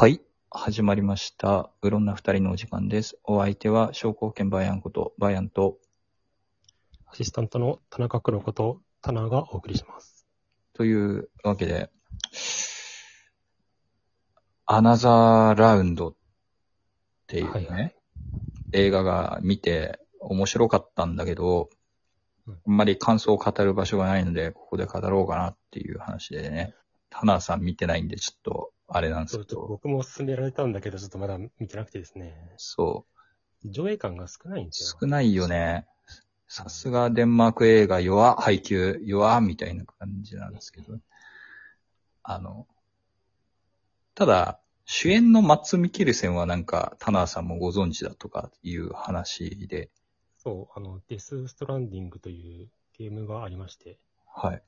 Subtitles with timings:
[0.00, 0.20] はい。
[0.48, 1.72] 始まりました。
[1.82, 3.18] うろんな二人のお時間です。
[3.24, 5.78] お相手は、商工券バイアンこと、バイアンと、
[7.06, 10.24] アシスタントの田中黒子と田中がお送りします。
[10.72, 11.90] というわけで、
[14.66, 16.14] アナザーラウンドっ
[17.26, 17.94] ていうね、はいはい
[18.70, 21.70] 映画が見て面白かったんだけど、
[22.46, 26.76] うんあんまり感想を語る場所がないので、ここで語ろうかなっていう話でね、
[27.10, 32.52] タナーさん見てないんで、ちょっと、あれなんですけど、僕も勧められたんだけど、ちょっとまだ見てなくてですね。
[32.56, 33.06] そ
[33.64, 33.68] う。
[33.68, 34.98] 上映感が少ないんですよ。
[35.00, 35.86] 少ないよね。
[36.46, 40.98] さすがデンマーク映画弱、配給弱、みたいな感じなんですけど。
[42.22, 42.66] あの、
[44.14, 49.90] ただ、主演のマッツ・ミケルセンはなんか、タナーさんもご存知だとかいう話で、
[50.38, 53.98] そう、あの、デス・ストランディングというゲームがありまして、
[54.34, 54.62] はい。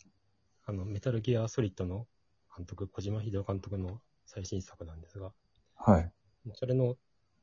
[0.66, 2.06] あの、メタルギア・ソリッドの
[2.54, 4.02] 監督、小島秀夫監督の
[4.32, 5.32] 最新作なんですが、
[5.74, 6.12] はい。
[6.54, 6.96] それの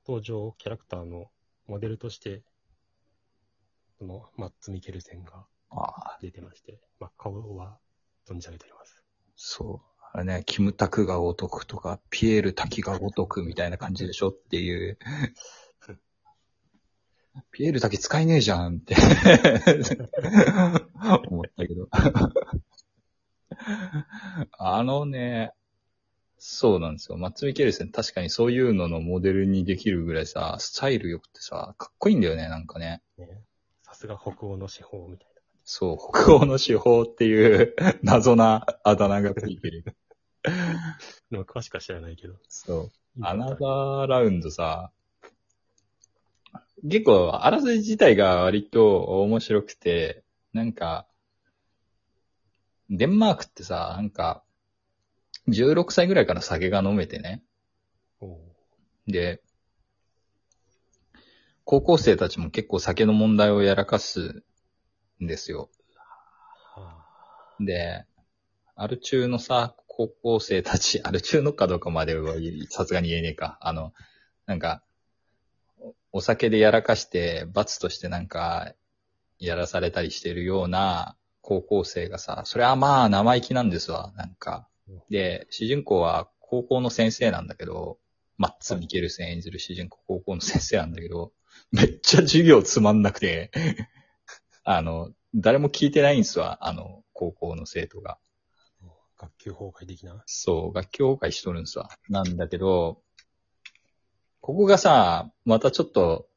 [0.05, 1.30] 登場キャラクターの
[1.67, 2.43] モデルとして、
[3.99, 7.77] その、マッツ・ミケルセンがああ、出てまして、まあ、顔は
[8.25, 9.03] 存じ上げております。
[9.35, 9.88] そう。
[10.13, 14.97] あれね、キムタクがお得とか、ピエール滝がお得みたいな感じでしょっていう。
[17.52, 18.95] ピエール滝使えねえじゃんって
[21.30, 21.89] 思ったけど。
[24.58, 25.52] あのね、
[26.39, 27.17] そうなんですよ。
[27.17, 33.02] マッツ・ミケルセン確かにそういうののモデルにできるぐらいさ、スタイル良くてさ、かっこいいんだよね、なんかね。
[33.17, 33.41] ね、
[33.83, 35.41] さすが北欧の司法みたいな。
[35.63, 39.83] そう、北欧の手法っていう 謎なあだ名がついてる。
[41.31, 42.35] でも詳しくは知らないけど。
[42.47, 42.91] そう。
[43.21, 44.91] アナザーラウンドさ、
[46.83, 51.08] 結構、あらすじ自体が割と面白くて、なんか、
[52.89, 54.43] デンマークってさ、なんか、
[55.47, 57.41] 16歳ぐらいから酒が飲めてね。
[59.07, 59.41] で、
[61.63, 64.43] 高校生たちも結構酒の問題をやらかす
[65.21, 65.69] んですよ。
[66.75, 67.03] は
[67.59, 68.05] で、
[68.75, 72.36] アル中のさ、高校生たち、 アル中のかどうかまでは
[72.69, 73.57] さすがに言えねえか。
[73.61, 73.93] あの、
[74.45, 74.83] なんか、
[75.80, 78.73] おお酒でやらかして、罰としてなんか、
[79.39, 84.67] やらされたりしてるような高校生がさ、それはまあ生意気なんですわ、なんか。
[85.09, 87.99] で、主人公は高校の先生なんだけど、
[88.37, 91.33] マッツ・ミケルセン演じる主人公高校の先生なんだけど、
[91.71, 93.52] めっちゃ授業つまんなくて、
[94.64, 98.17] あの、誰も聞いてないんですわ、あの、高校の生徒が。
[98.81, 98.86] あ
[99.17, 100.23] 学級崩壊的な？
[100.25, 101.89] そう、学級崩壊しとるんですわ。
[102.09, 103.02] なんだけど、
[104.42, 106.30] ここがさ、またちょっと、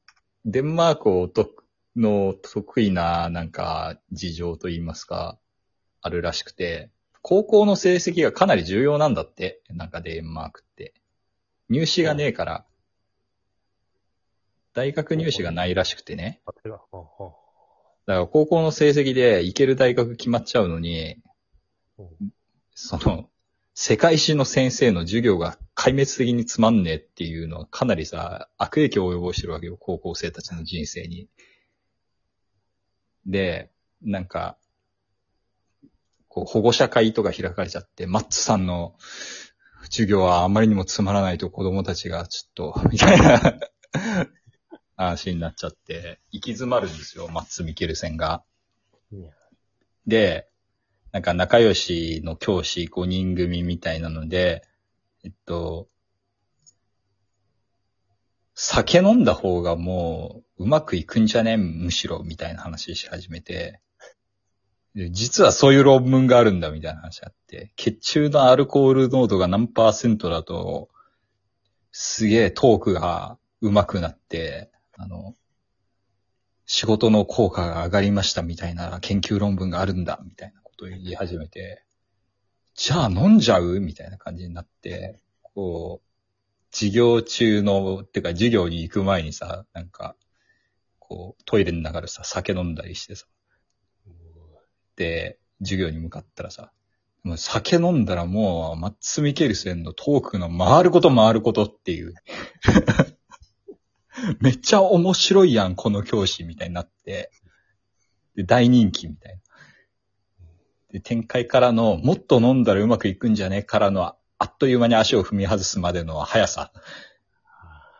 [0.44, 1.48] デンマークをと
[1.94, 5.38] の得意な、なんか、事情といいますか、
[6.00, 6.90] あるらしくて、
[7.22, 10.94] 高校の成績がかなり重要なんだって、なんかデンマークって。
[11.68, 12.66] 入試がねえから、
[14.72, 16.40] 大学入試がないらしくてね。
[18.06, 21.22] だから高校の成績で行ける大学決まっちゃうのに、
[22.74, 23.28] その、
[23.74, 31.28] 世界史の先生の授業が壊滅的につまんねえっていうのはかなりさ、悪影響を及ぼしてるわけよ、高校生たちの人生に。
[33.26, 33.70] で、
[34.02, 34.58] なんか、
[36.30, 38.94] こう保護者会とか開かれちゃって、マッツさんの
[39.84, 43.58] 授業はあまりにもつまらないと子供たちがちょっと、みたいな
[44.96, 48.44] 話になっちゃって、行き詰まるんですよ、マッツ・ミケルセンが。
[50.06, 50.48] で、
[51.10, 54.62] なんか仲良しの教師5人組みたいなので、
[55.24, 55.88] えっと、
[58.54, 61.56] 酒飲んだ方がもううまくいくんじゃね？
[61.56, 63.89] むしろ、みたいな話し始めて、で
[64.94, 70.88] 実はそういう論文があるんだみたいな話あって、血中のアルコール濃度が何パーセントだと、
[71.92, 75.36] すげえトークが上手くなって、あの、
[76.66, 81.84] 仕事の効果が上がりましたみたいな研究論文があるんだ、みたいなことを言い始めて、
[82.74, 90.16] じゃあ飲んじゃうみたいな感じになって、こう、授業中の、てか授業に行く前にさ、なんか、
[90.98, 93.26] こう、トイレの中でさ、酒飲んだりしてさ、
[95.00, 96.72] で、授業に向かったらさ、
[97.22, 102.12] もう酒飲んだらもう、マッツ・ミケルセンのトークの回ること回ることっていう。
[104.40, 107.30] めっちゃ面白いやん、この教師、みたいになって。
[108.36, 109.38] で、大人気みたいな。
[110.92, 116.72] で、展開からの、もっと飲んだらうまくいくんじゃねえからの、あっという間に足を踏み外すまでの速さ。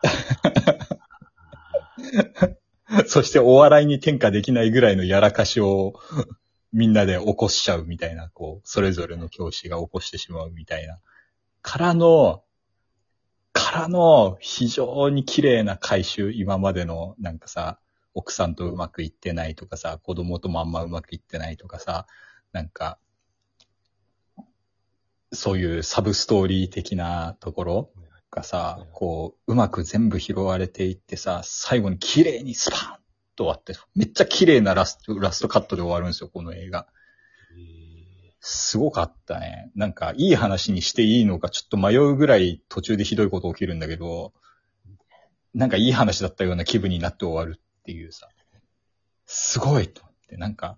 [3.07, 5.95] そしてお笑いに転化できないぐらいのやらかしを
[6.73, 10.99] みんなで起こしちゃうみたいな、こう、それぞれの教師が起こしてしまうみたいな。
[11.61, 12.43] からの、
[13.53, 17.79] からの非常に綺麗な回収、今までのなんかさ、
[18.13, 22.07] 奥さんとうまくいってないとかさ、子供ともあんまうまくいってないとかさ、
[22.53, 22.97] なんか、
[25.33, 27.91] そういうサブストーリー的なところ
[28.29, 33.00] がさ、こう、うまく全部拾われていってさ、最後に綺麗にスパーン
[33.41, 36.87] 終わって、めっちゃ綺麗なラスト、ラストカットで終わるんですよ、この映画。
[38.39, 39.71] すごかったね。
[39.75, 44.33] なんか、いい話にしていいのかちょっと迷うぐらい途中でひどいこと起きるんだけど、
[45.53, 48.27] なんかいい話だったような気分になって終わるっていうさ。
[49.25, 50.77] すごいと思って、なんか、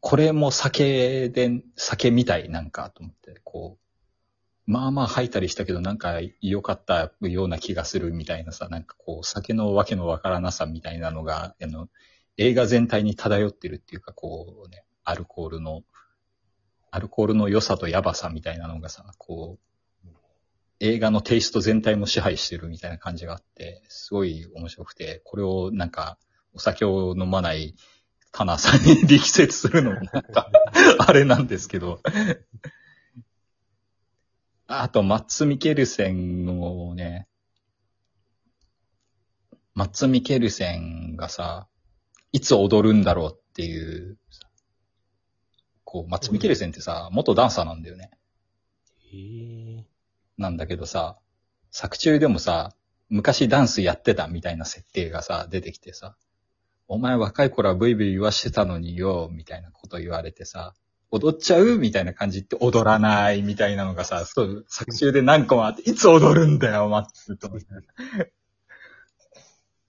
[0.00, 3.85] これも酒で、酒みたいなんかと思って、こう、
[4.66, 11.88] まあまあ吐いたりしたけどなんか良かったような気がするみたいなさ、なんかこう酒のわけのわからなさみたいなのが、あの、
[12.36, 15.82] 映画全体に漂ってるっていうか、こうね、アルコールの、
[16.90, 19.58] アルコールの良さとやばさみたいなのがさ、こ
[20.04, 20.08] う、
[20.80, 26.18] 映画のテイスト全体も支配してるみたいな感じがあって、すごい面白くて、これをなんか、
[26.54, 27.74] お酒を飲まない
[28.32, 30.50] タナさんに 力説するのもなんか、
[30.98, 32.00] あれなんですけど。
[34.68, 37.28] あと、マッツ・ミケルセンのね、
[39.74, 41.68] マッツ・ミケルセンがさ、
[42.32, 44.18] いつ踊るんだろうっていう、
[45.84, 48.10] こう、マッツ・ミケルセンってさ、元ダンサーなんだよね。
[49.12, 49.84] へえ。
[50.36, 51.18] なんだけどさ、
[51.70, 52.74] 作中でもさ、
[53.08, 56.16] 昔ダンスやってたみたいな設定がさ、出てきてさ、
[56.88, 60.74] お前若い頃はブイブイ言わしてたのによ、みたいなこと言われてさ、
[61.10, 67.48] 踊っちゃうみたいな感じって踊らないみたいなのがさ、そう、作中で何個もあって、いつ踊るんだよ、マッツと。
[67.48, 67.50] っ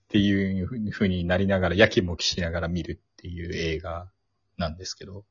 [0.08, 4.08] ていうふうになりながら、やきもきしながら見るっていう映画
[4.56, 5.24] なんですけど。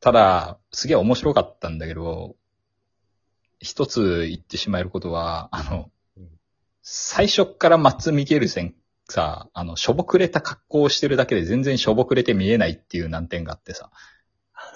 [0.00, 2.36] ただ、すげえ面白かったんだけど、
[3.60, 6.28] 一つ言ってしまえることは、あのうん、
[6.82, 8.74] 最初っからマッツ・ミケルセン
[9.08, 13.90] さ、あの、しょぼくれた格好をしてるだけで全然しょぼくれて見えないっていう難点があってさ。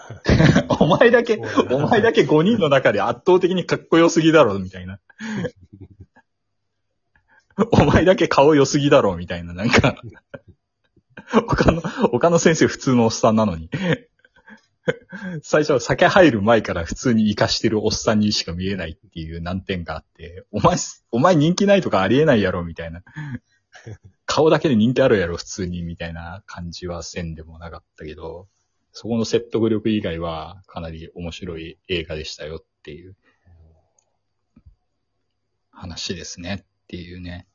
[0.80, 1.40] お前だけ、
[1.70, 5.00] お前だけ5人の中で圧倒的にかっこよすぎだろ、みたいな。
[7.72, 9.96] お前だけ顔良すぎだろ、みたいな、なんか。
[11.48, 13.70] 他の、他の先生普通のおっさんなのに。
[15.42, 20.76] 最初、酒入る前から普通に活かしてるおっさんにしか見えないっていう難点があって、お前、
[21.10, 23.02] お前人気ないとかありえないやろ、みたいな。
[24.26, 28.48] 顔だけで人気あるやろ、普通に、みたいな感じはせんでもなかったけど、
[28.92, 33.14] そこの説得力以外はかなり面白い映画でしたよっていう
[35.70, 37.46] 話ですねっていうね。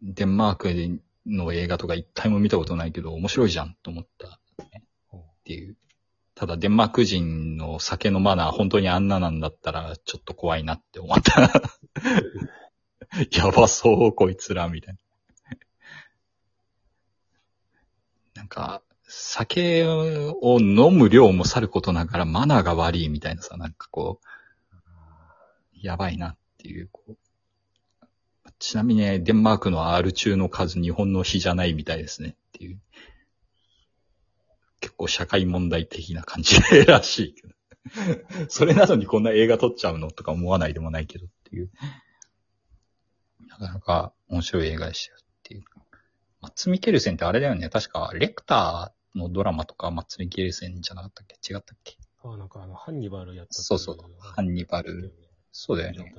[0.00, 4.40] デンマークの映画とか一回も見たことないけど面白いじゃんと思った、
[4.72, 4.84] ね、
[5.14, 5.76] っていう。
[6.34, 11.52] ただデンマーク人の酒のマナー本当にあんななんだったらちょっと怖いなって思った。
[13.32, 15.00] やばそう、こいつら、みたいな。
[18.48, 27.16] なんか、酒を飲む量もさることながらマナーが悪いみたいなさ、なんかこう、やばいなっていう、こう。
[28.58, 32.80] ちなみにね、デンマークの R 中の数日本の比じゃないみたいですねっていう。
[34.80, 37.54] 結構社会問題的な感じらしいけど。
[38.48, 41.70] それなのにこんな映画撮っちゃうのとか思わないでもないけどっていう。
[43.46, 45.64] なかなか面白い映画でしたよっていう。
[46.40, 47.68] マッツ・ミケルセンってあれだよね。
[47.68, 51.52] 確か、レクターのドラマとかマッツ・ミケルセンじゃなかったっけ？
[51.52, 51.96] 違ったっけ？
[52.22, 53.98] あ、なんかあの、ハンニバルやったそうそう。
[54.20, 55.14] ハンニバル。
[55.52, 56.14] そうだよね。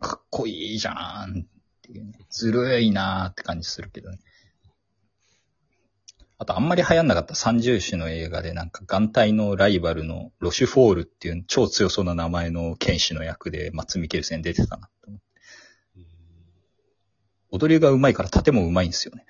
[0.00, 1.44] かっこいいじゃんっ
[1.82, 2.12] ていうね。
[2.30, 4.18] ずるいなーって感じするけどね。
[6.40, 15.27] あとあんまり流行んなかった三重視の映画でなんか眼帯のライバルのロシュフォールっていう超強そうな名前の剣士の役でマッツ・ミケルセン出てたなと思って。
[17.50, 19.24] 踊りが上手いから盾も上手いんですよね。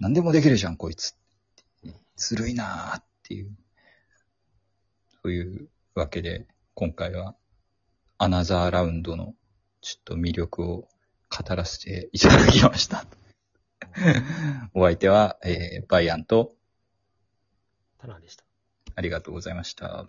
[0.00, 1.16] 何でもできるじゃん、こいつ。
[2.16, 3.56] ずるいなーっていう。
[5.22, 7.34] そういうわけで、今回は
[8.18, 9.34] アナザーラウンドの
[9.80, 10.88] ちょっと魅力を
[11.30, 13.04] 語らせていただきました。
[14.74, 16.54] お相手は、えー、バイアンと
[17.98, 18.44] タナでした。
[18.94, 20.06] ありがとうございました。